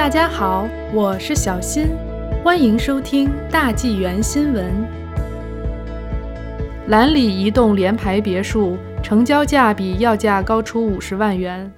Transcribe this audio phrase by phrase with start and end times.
[0.00, 1.88] 大家好，我是小新，
[2.42, 4.74] 欢迎收听大纪元新闻。
[6.86, 11.70] 兰里一栋联排别墅成交价比要价高出五十万元。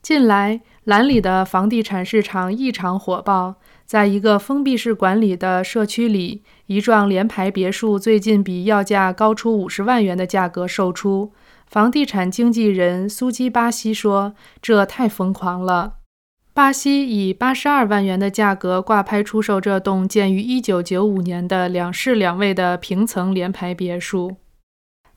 [0.00, 3.56] 近来，兰里的房地产市场异常火爆。
[3.84, 11.32] 在一个封闭式管理的社区里，一幢联排别墅最近比要价高出五十万元的价格售出。
[11.66, 15.94] 房地产经纪人苏基巴西说：“这太疯狂了。”
[16.54, 24.36] 巴西以八十二万元的价格挂牌出售这栋建于一九九五年的两室两卫的平层联排别墅。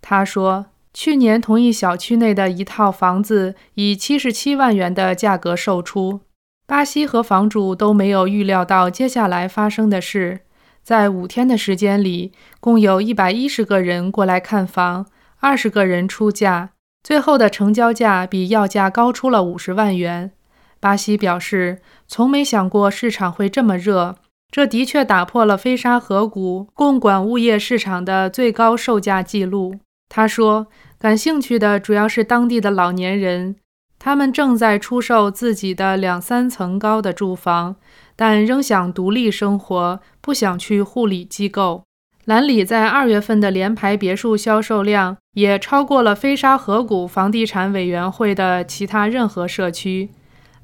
[0.02, 0.66] 他说
[0.96, 6.22] ：“去年同一小区内的一套房子以七十七万元的价格售出。”
[6.66, 10.40] 巴西和房主都没有预料到接下来发生的事。
[10.82, 15.06] 在五天的时间里，共有一百一十个人过来看房，
[15.40, 16.72] 二十个人出价，
[17.04, 20.32] 最后的成交价比要价高出了五十万元。
[20.80, 24.16] 巴西表示，从没想过市场会这么热，
[24.52, 29.76] 这的确打破了飞沙河谷共管物业市场的最高售价记录。
[30.10, 33.56] 他说，感兴趣的主要是当地的老年人。
[34.00, 37.76] 他们正在出售自己的两三层高的住房，
[38.16, 41.84] 但仍想独立生活，不想去护理机构。
[42.26, 50.10] 兰里在二月份的联排别墅销售量也超过了飞沙河谷房地产委员会的其他任何社区。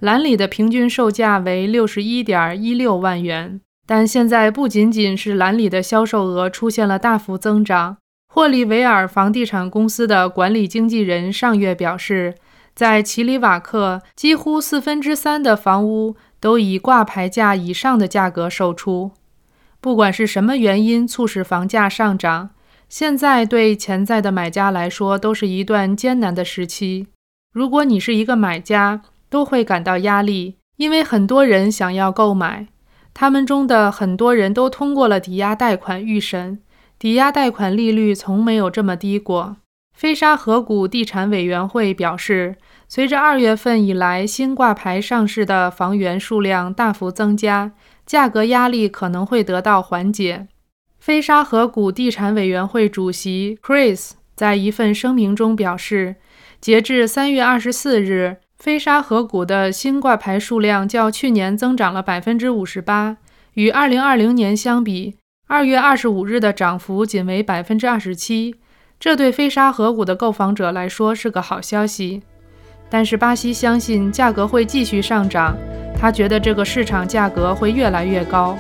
[0.03, 7.95] 兰里的平均售价为六十一点一六万元，但现在不仅仅是兰里的销售额出现了大幅增长。
[8.27, 12.35] 霍利维尔房地产公司的管理经纪人上月表示。
[12.75, 19.11] 在奇里瓦克，几乎四分之三的房屋都以挂牌价以上的价格售出。
[19.79, 22.49] 不管是什么原因促使房价上涨，
[22.89, 27.05] 现在对潜在的买家来说都是一段艰难的时期。
[27.53, 32.67] 如果你是一个买家，都会感到压力，因为很多人想要购买，
[33.15, 36.59] 他们中的很多人都通过了抵押贷款预审，
[36.99, 39.57] 抵押贷款利率从没有这么低过。
[39.97, 42.57] 飞沙河谷地产委员会表示，
[42.87, 47.71] 随着二月份以来新挂牌上市的房源数量大幅增加，
[48.05, 50.47] 价格压力可能会得到缓解。
[50.99, 56.17] 飞沙河谷地产委员会主席 Chris 在一份声明中表示，
[56.61, 63.17] 截至三月二十四日，飞沙河谷的新挂牌数量较去年增长了百分之五十八，
[63.55, 65.17] 与二零二零年相比，
[65.49, 68.55] 二月二十五日的涨幅仅为百分之二十七。
[68.97, 72.23] 这对飞沙河谷的购房者来说是个好消息，
[72.89, 75.57] 但是巴西相信价格会继续上涨。
[75.99, 78.57] 他觉得这个市场价格会越来越高。